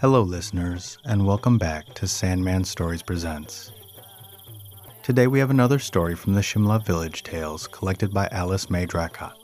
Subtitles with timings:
[0.00, 3.70] Hello, listeners, and welcome back to Sandman Stories Presents.
[5.02, 9.34] Today we have another story from the Shimla Village Tales collected by Alice May Dracott.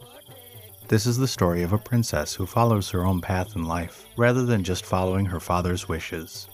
[0.88, 4.46] This is the story of a princess who follows her own path in life rather
[4.46, 6.48] than just following her father's wishes.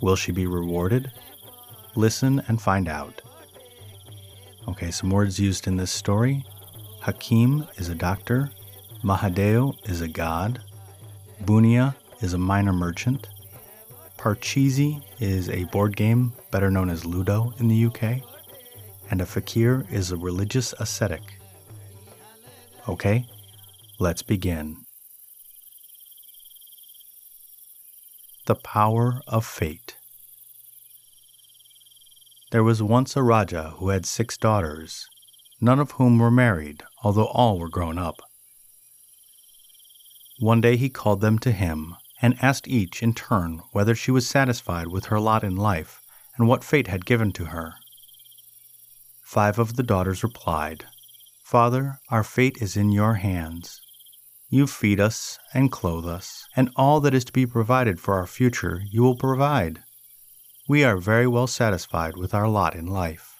[0.00, 1.12] Will she be rewarded?
[1.96, 3.20] Listen and find out.
[4.68, 6.46] Okay, some words used in this story
[7.02, 8.48] Hakim is a doctor,
[9.04, 10.62] Mahadeo is a god,
[11.44, 13.28] Bunia is a minor merchant.
[14.16, 18.22] Parcheesi is a board game better known as Ludo in the UK.
[19.10, 21.22] And a fakir is a religious ascetic.
[22.88, 23.26] Okay,
[23.98, 24.76] let's begin.
[28.46, 29.96] The Power of Fate.
[32.50, 35.06] There was once a Raja who had six daughters,
[35.60, 38.22] none of whom were married, although all were grown up.
[40.40, 44.26] One day he called them to him and asked each in turn whether she was
[44.26, 46.00] satisfied with her lot in life
[46.36, 47.74] and what fate had given to her.
[49.24, 50.86] Five of the daughters replied,
[51.44, 53.80] Father, our fate is in your hands.
[54.50, 58.26] You feed us and clothe us, and all that is to be provided for our
[58.26, 59.82] future you will provide.
[60.68, 63.34] We are very well satisfied with our lot in life.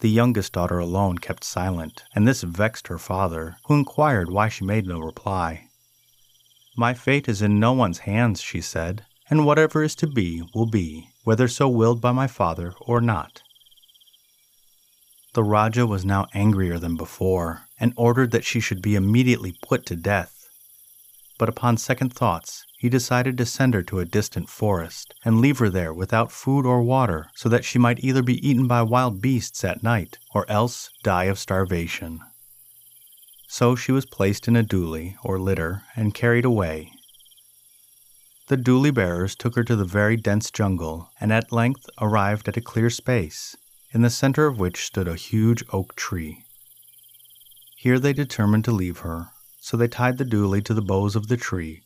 [0.00, 4.64] The youngest daughter alone kept silent, and this vexed her father, who inquired why she
[4.64, 5.67] made no reply.
[6.78, 10.70] My fate is in no one's hands, she said, and whatever is to be will
[10.70, 13.42] be, whether so willed by my father or not.
[15.34, 19.86] The Raja was now angrier than before, and ordered that she should be immediately put
[19.86, 20.46] to death.
[21.36, 25.58] But upon second thoughts, he decided to send her to a distant forest and leave
[25.58, 29.20] her there without food or water so that she might either be eaten by wild
[29.20, 32.20] beasts at night or else die of starvation.
[33.50, 36.92] So she was placed in a dooli, or litter, and carried away.
[38.48, 42.58] The dooli bearers took her to the very dense jungle, and at length arrived at
[42.58, 43.56] a clear space,
[43.90, 46.44] in the center of which stood a huge oak tree.
[47.78, 51.28] Here they determined to leave her, so they tied the dooli to the boughs of
[51.28, 51.84] the tree,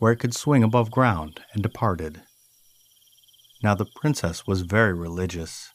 [0.00, 2.22] where it could swing above ground, and departed.
[3.62, 5.70] Now the princess was very religious,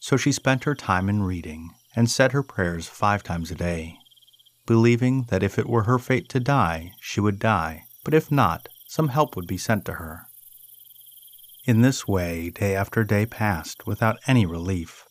[0.00, 3.98] so she spent her time in reading, and said her prayers five times a day
[4.68, 8.68] believing that if it were her fate to die, she would die, but if not,
[8.86, 10.26] some help would be sent to her.
[11.64, 15.06] In this way, day after day passed without any relief,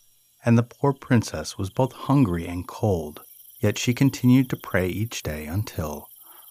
[0.45, 3.21] and the poor princess was both hungry and cold,
[3.59, 6.07] yet she continued to pray each day until,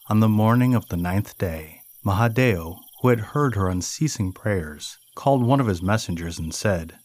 [0.09, 5.45] on the morning of the ninth day, Mahadeo, who had heard her unceasing prayers, called
[5.45, 6.99] one of his messengers and said,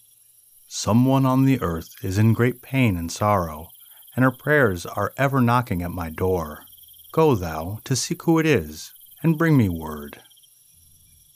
[0.67, 3.69] Someone on the earth is in great pain and sorrow,
[4.15, 6.63] and her prayers are ever knocking at my door.
[7.11, 10.21] Go thou to seek who it is, and bring me word.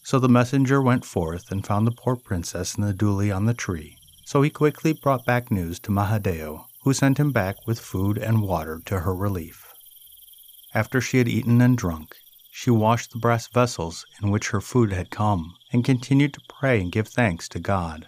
[0.04, 3.54] So the messenger went forth and found the poor princess in the dooli on the
[3.54, 3.98] tree.
[4.26, 8.42] So he quickly brought back news to Mahadeo, who sent him back with food and
[8.42, 9.74] water to her relief.
[10.74, 12.16] After she had eaten and drunk,
[12.52, 16.80] she washed the brass vessels in which her food had come, and continued to pray
[16.80, 18.08] and give thanks to God.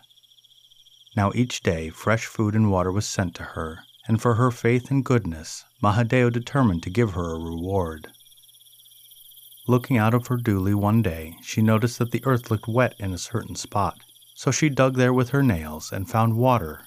[1.15, 4.89] Now each day fresh food and water was sent to her, and for her faith
[4.89, 8.07] and goodness, Mahadeo determined to give her a reward.
[9.67, 13.11] Looking out of her dooli one day, she noticed that the earth looked wet in
[13.11, 13.99] a certain spot,
[14.33, 16.83] so she dug there with her nails and found water.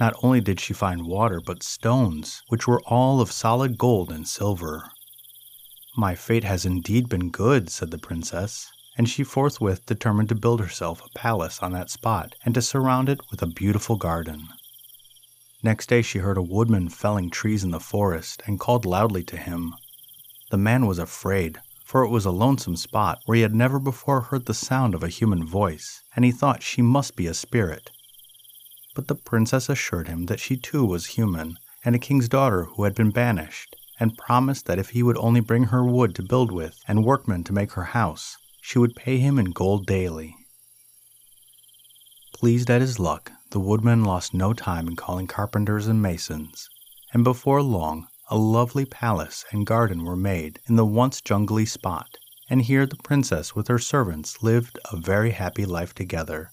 [0.00, 4.26] Not only did she find water, but stones, which were all of solid gold and
[4.26, 4.90] silver.
[5.96, 10.60] My fate has indeed been good, said the princess, and she forthwith determined to build
[10.60, 14.48] herself a palace on that spot and to surround it with a beautiful garden.
[15.64, 19.36] Next day she heard a woodman felling trees in the forest and called loudly to
[19.36, 19.74] him.
[20.50, 24.22] The man was afraid, for it was a lonesome spot where he had never before
[24.22, 27.92] heard the sound of a human voice, and he thought she must be a spirit.
[28.96, 32.82] But the princess assured him that she too was human, and a king's daughter who
[32.82, 36.50] had been banished, and promised that if he would only bring her wood to build
[36.50, 40.34] with and workmen to make her house, she would pay him in gold daily.
[42.34, 46.70] Pleased at his luck, the woodman lost no time in calling carpenters and masons,
[47.12, 52.16] and before long a lovely palace and garden were made in the once jungly spot,
[52.48, 56.50] and here the princess with her servants lived a very happy life together.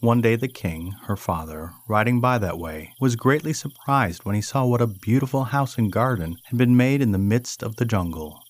[0.00, 4.40] One day the king, her father, riding by that way, was greatly surprised when he
[4.40, 7.84] saw what a beautiful house and garden had been made in the midst of the
[7.84, 8.42] jungle.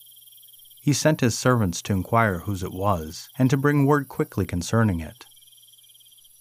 [0.80, 5.00] He sent his servants to inquire whose it was, and to bring word quickly concerning
[5.00, 5.26] it.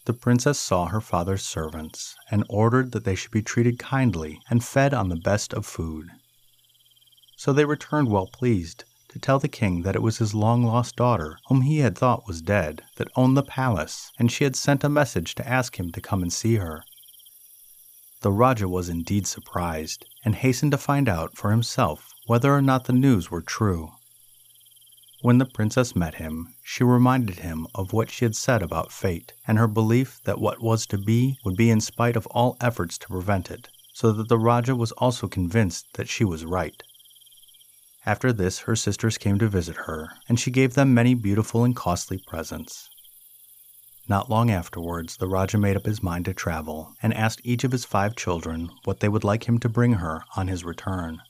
[0.09, 4.63] The princess saw her father's servants and ordered that they should be treated kindly and
[4.63, 6.09] fed on the best of food.
[7.37, 10.95] So they returned well pleased, to tell the king that it was his long lost
[10.95, 14.83] daughter, whom he had thought was dead, that owned the palace, and she had sent
[14.83, 16.83] a message to ask him to come and see her.
[18.21, 22.85] The Raja was indeed surprised, and hastened to find out for himself whether or not
[22.85, 23.91] the news were true.
[25.21, 29.33] When the princess met him, she reminded him of what she had said about fate,
[29.45, 32.97] and her belief that what was to be would be in spite of all efforts
[32.99, 36.81] to prevent it, so that the Raja was also convinced that she was right.
[38.05, 41.75] After this, her sisters came to visit her, and she gave them many beautiful and
[41.75, 42.87] costly presents.
[44.07, 47.73] Not long afterwards, the Raja made up his mind to travel, and asked each of
[47.73, 51.21] his five children what they would like him to bring her on his return.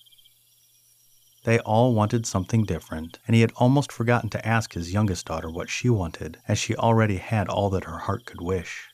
[1.49, 5.49] They all wanted something different, and he had almost forgotten to ask his youngest daughter
[5.49, 8.85] what she wanted, as she already had all that her heart could wish.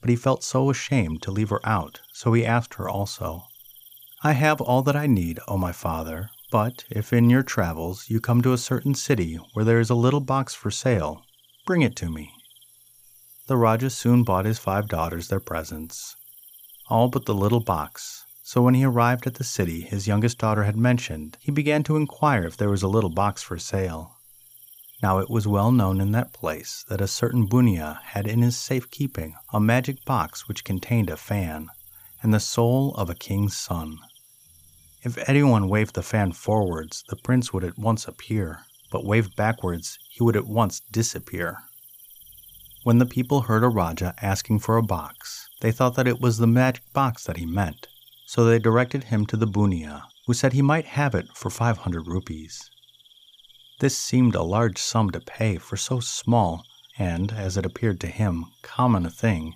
[0.00, 3.48] But he felt so ashamed to leave her out, so he asked her also.
[4.22, 8.20] I have all that I need, O my father, but if in your travels you
[8.20, 11.24] come to a certain city where there is a little box for sale,
[11.66, 12.32] bring it to me.
[13.48, 16.14] The Raja soon bought his five daughters their presents,
[16.88, 20.64] all but the little box, so when he arrived at the city his youngest daughter
[20.64, 24.16] had mentioned, he began to inquire if there was a little box for sale.
[25.02, 28.56] Now it was well known in that place that a certain Bunia had in his
[28.56, 31.68] safe keeping a magic box which contained a fan,
[32.22, 33.98] and the soul of a king's son.
[35.02, 38.60] If anyone waved the fan forwards, the prince would at once appear,
[38.92, 41.58] but waved backwards, he would at once disappear.
[42.84, 46.38] When the people heard a Raja asking for a box, they thought that it was
[46.38, 47.88] the magic box that he meant,
[48.32, 52.06] so they directed him to the Bunia, who said he might have it for 500
[52.06, 52.70] rupees.
[53.78, 56.64] This seemed a large sum to pay for so small
[56.96, 59.54] and, as it appeared to him, common a thing,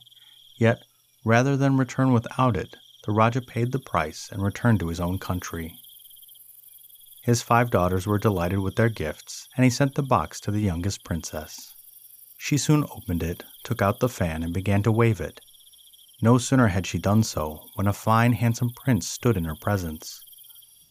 [0.58, 0.82] yet,
[1.24, 2.76] rather than return without it,
[3.06, 5.72] the Raja paid the price and returned to his own country.
[7.22, 10.60] His five daughters were delighted with their gifts, and he sent the box to the
[10.60, 11.72] youngest princess.
[12.36, 15.40] She soon opened it, took out the fan, and began to wave it,
[16.22, 20.20] no sooner had she done so when a fine, handsome prince stood in her presence.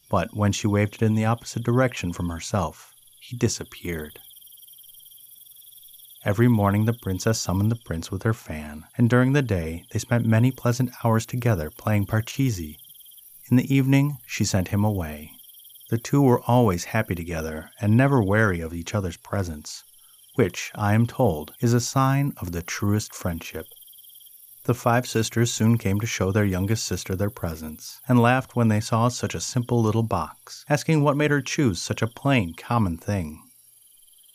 [0.09, 4.19] But when she waved it in the opposite direction from herself, he disappeared.
[6.23, 9.99] Every morning the princess summoned the prince with her fan, and during the day they
[9.99, 12.77] spent many pleasant hours together playing parcheesi.
[13.49, 15.31] In the evening she sent him away.
[15.89, 19.83] The two were always happy together and never wary of each other's presence,
[20.33, 23.67] which, I am told, is a sign of the truest friendship.
[24.65, 28.67] The five sisters soon came to show their youngest sister their presents, and laughed when
[28.67, 32.55] they saw such a simple little box, asking what made her choose such a plain,
[32.55, 33.43] common thing.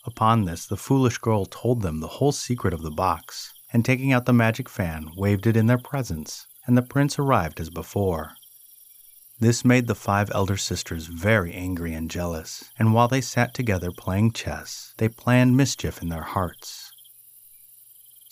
[0.05, 4.13] Upon this, the foolish girl told them the whole secret of the box, and taking
[4.13, 8.31] out the magic fan, waved it in their presence, and the prince arrived as before.
[9.41, 13.91] This made the five elder sisters very angry and jealous, and while they sat together
[13.91, 16.90] playing chess, they planned mischief in their hearts.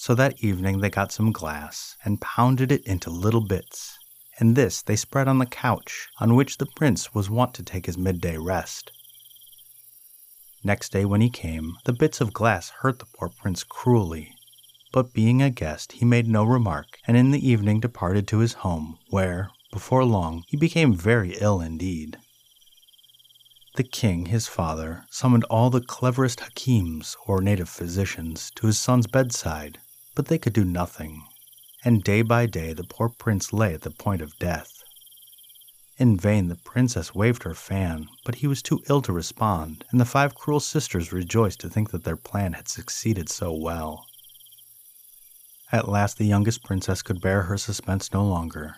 [0.01, 3.99] So that evening they got some glass and pounded it into little bits,
[4.39, 7.85] and this they spread on the couch on which the prince was wont to take
[7.85, 8.93] his midday rest.
[10.63, 14.33] Next day, when he came, the bits of glass hurt the poor prince cruelly.
[14.93, 18.53] But being a guest, he made no remark, and in the evening departed to his
[18.53, 22.17] home, where, before long, he became very ill indeed.
[23.75, 29.05] The king, his father, summoned all the cleverest hakims, or native physicians, to his son's
[29.05, 29.77] bedside,
[30.15, 31.23] but they could do nothing,
[31.83, 34.83] and day by day the poor prince lay at the point of death.
[35.97, 39.99] In vain the princess waved her fan, but he was too ill to respond, and
[39.99, 44.05] the five cruel sisters rejoiced to think that their plan had succeeded so well.
[45.71, 48.77] At last the youngest princess could bear her suspense no longer.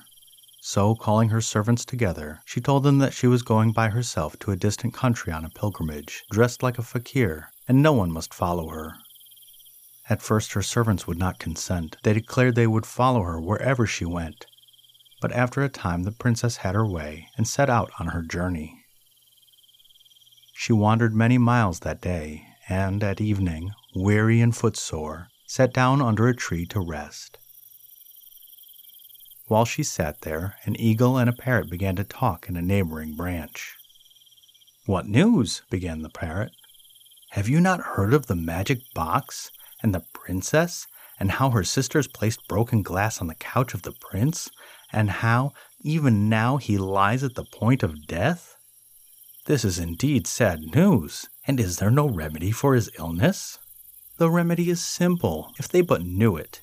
[0.62, 4.52] So, calling her servants together, she told them that she was going by herself to
[4.52, 8.70] a distant country on a pilgrimage, dressed like a fakir, and no one must follow
[8.70, 8.96] her.
[10.10, 11.98] At first, her servants would not consent.
[12.04, 14.46] They declared they would follow her wherever she went.
[15.22, 18.84] But after a time, the princess had her way and set out on her journey.
[20.54, 26.28] She wandered many miles that day, and at evening, weary and footsore, sat down under
[26.28, 27.38] a tree to rest.
[29.48, 33.16] While she sat there, an eagle and a parrot began to talk in a neighboring
[33.16, 33.76] branch.
[34.86, 35.62] What news?
[35.70, 36.52] began the parrot.
[37.32, 39.52] Have you not heard of the magic box?
[39.82, 40.88] And the princess,
[41.20, 44.50] and how her sisters placed broken glass on the couch of the prince,
[44.92, 48.56] and how, even now, he lies at the point of death?
[49.46, 53.58] This is indeed sad news, and is there no remedy for his illness?
[54.18, 56.62] The remedy is simple, if they but knew it.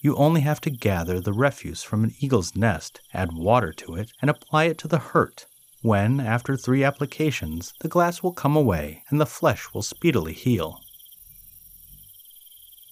[0.00, 4.12] You only have to gather the refuse from an eagle's nest, add water to it,
[4.20, 5.46] and apply it to the hurt,
[5.82, 10.80] when, after three applications, the glass will come away and the flesh will speedily heal.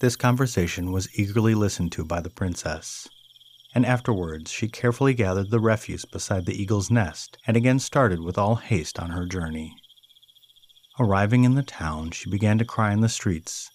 [0.01, 3.09] This conversation was eagerly listened to by the princess,
[3.77, 8.37] and afterwards she carefully gathered the refuse beside the eagle's nest and again started with
[8.37, 9.77] all haste on her journey.
[10.99, 13.71] Arriving in the town, she began to cry in the streets,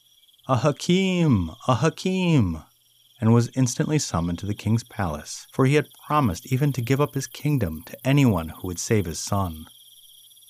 [0.50, 1.52] A Hakim!
[1.70, 2.64] A Hakim!
[3.22, 7.00] and was instantly summoned to the king's palace, for he had promised even to give
[7.00, 9.68] up his kingdom to anyone who would save his son.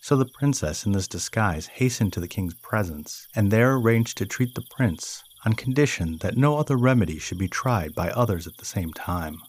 [0.01, 4.25] So the princess, in this disguise, hastened to the king's presence, and there arranged to
[4.25, 8.57] treat the prince on condition that no other remedy should be tried by others at
[8.57, 9.41] the same time.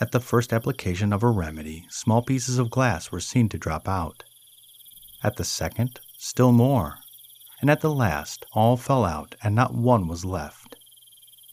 [0.00, 3.88] At the first application of a remedy, small pieces of glass were seen to drop
[3.88, 4.24] out.
[5.22, 6.98] At the second, still more,
[7.60, 10.76] and at the last all fell out and not one was left.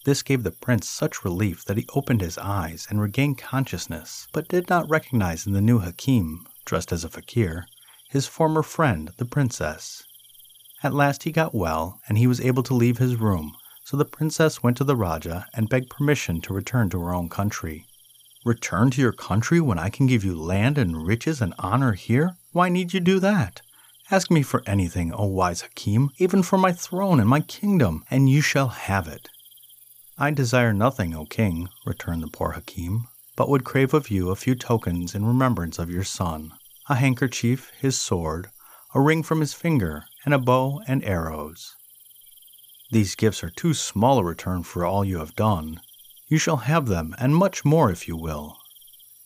[0.06, 4.48] This gave the prince such relief that he opened his eyes and regained consciousness, but
[4.48, 7.68] did not recognize in the new Hakim, dressed as a fakir,
[8.10, 10.04] his former friend, the princess.
[10.82, 14.06] At last he got well, and he was able to leave his room, so the
[14.06, 17.86] princess went to the Raja and begged permission to return to her own country.
[18.46, 22.38] Return to your country when I can give you land and riches and honor here?
[22.54, 23.62] Why need you do that?
[24.10, 28.30] Ask me for anything, O wise Hakim, even for my throne and my kingdom, and
[28.30, 29.28] you shall have it.
[30.18, 34.36] I desire nothing, O king, returned the poor Hakim, but would crave of you a
[34.36, 36.52] few tokens in remembrance of your son
[36.90, 38.48] a handkerchief, his sword,
[38.96, 41.76] a ring from his finger, and a bow and arrows.
[42.92, 45.80] These gifts are too small a return for all you have done.
[46.28, 48.58] You shall have them, and much more if you will.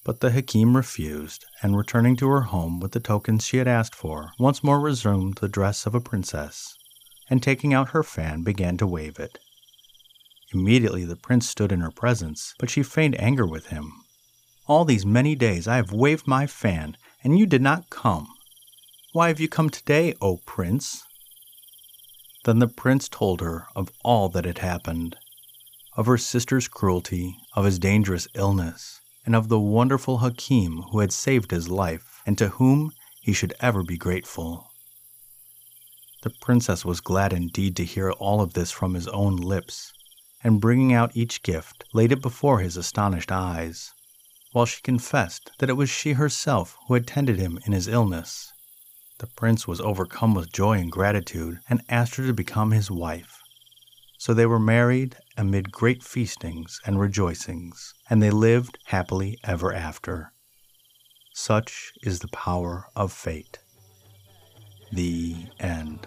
[0.06, 3.96] But the Hakim refused, and returning to her home with the tokens she had asked
[3.96, 6.76] for, once more resumed the dress of a princess,
[7.30, 9.40] and taking out her fan began to wave it.
[10.54, 13.94] Immediately the prince stood in her presence, but she feigned anger with him.
[14.68, 18.28] All these many days I have waved my fan, and you did not come.
[19.14, 21.04] Why have you come today, O prince?
[22.46, 25.18] Then the prince told her of all that had happened,
[25.96, 31.14] of her sister's cruelty, of his dangerous illness, and of the wonderful Hakim who had
[31.14, 32.92] saved his life, and to whom
[33.22, 34.72] he should ever be grateful.
[36.24, 39.94] The princess was glad indeed to hear all of this from his own lips,
[40.44, 43.92] and bringing out each gift, laid it before his astonished eyes,
[44.54, 48.50] while she confessed that it was she herself who had tended him in his illness.
[49.24, 53.40] The prince was overcome with joy and gratitude, and asked her to become his wife.
[54.18, 60.34] So they were married amid great feastings and rejoicings, and they lived happily ever after.
[61.34, 63.60] Such is the power of fate.
[64.92, 66.06] The end.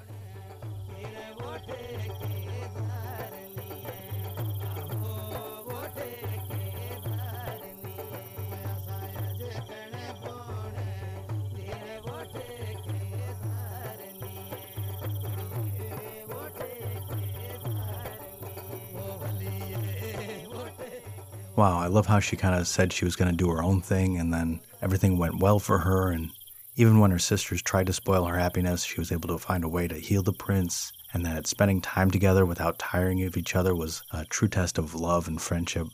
[21.57, 23.81] Wow, I love how she kind of said she was going to do her own
[23.81, 26.11] thing and then everything went well for her.
[26.11, 26.31] And
[26.77, 29.69] even when her sisters tried to spoil her happiness, she was able to find a
[29.69, 30.93] way to heal the prince.
[31.15, 34.95] And that spending time together without tiring of each other was a true test of
[34.95, 35.87] love and friendship.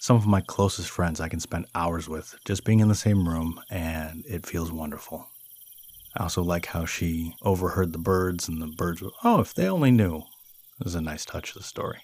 [0.00, 3.28] Some of my closest friends I can spend hours with just being in the same
[3.28, 5.26] room, and it feels wonderful.
[6.16, 9.68] I also like how she overheard the birds, and the birds were, oh, if they
[9.68, 10.22] only knew.
[10.80, 11.98] It was a nice touch of the story.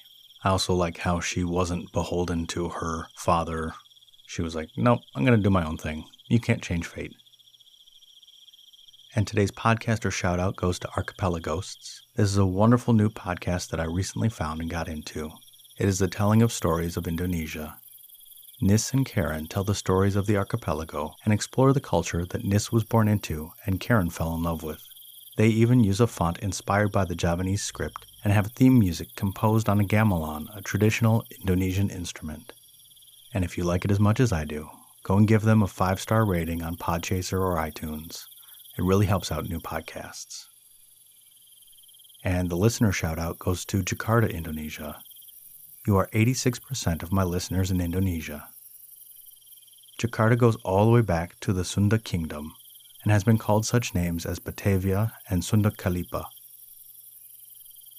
[0.44, 3.74] I also like how she wasn't beholden to her father.
[4.26, 6.04] She was like, nope, I'm going to do my own thing.
[6.26, 7.14] You can't change fate.
[9.14, 12.00] And today's podcaster shout out goes to Archipelago Archipelagosts.
[12.16, 15.30] This is a wonderful new podcast that I recently found and got into.
[15.78, 17.76] It is the telling of stories of Indonesia.
[18.60, 22.72] Nis and Karen tell the stories of the archipelago and explore the culture that Nis
[22.72, 24.82] was born into and Karen fell in love with.
[25.36, 29.68] They even use a font inspired by the Javanese script and have theme music composed
[29.68, 32.52] on a gamelan, a traditional Indonesian instrument.
[33.34, 34.68] And if you like it as much as I do,
[35.02, 38.24] go and give them a five star rating on Podchaser or iTunes.
[38.78, 40.44] It really helps out new podcasts.
[42.24, 44.98] And the listener shout out goes to Jakarta, Indonesia.
[45.86, 48.48] You are 86% of my listeners in Indonesia.
[49.98, 52.54] Jakarta goes all the way back to the Sunda Kingdom
[53.02, 56.26] and has been called such names as Batavia and Sunda Kelapa.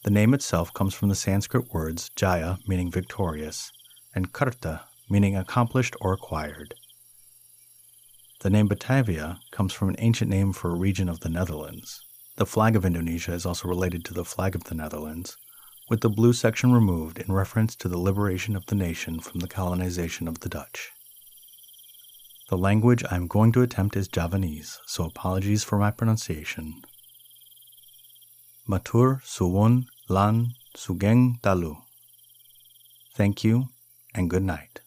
[0.03, 3.71] The name itself comes from the Sanskrit words Jaya, meaning victorious,
[4.13, 6.73] and Karta, meaning accomplished or acquired.
[8.41, 12.01] The name Batavia comes from an ancient name for a region of the Netherlands.
[12.35, 15.37] The flag of Indonesia is also related to the flag of the Netherlands,
[15.89, 19.47] with the blue section removed in reference to the liberation of the nation from the
[19.47, 20.91] colonization of the Dutch.
[22.49, 26.81] The language I'm going to attempt is Javanese, so apologies for my pronunciation.
[28.63, 31.75] Matur Suwun lan sugeng dalu.
[33.15, 33.67] Thank you
[34.15, 34.82] and good night.